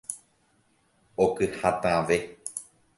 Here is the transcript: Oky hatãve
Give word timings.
Oky 1.25 1.47
hatãve 1.61 2.17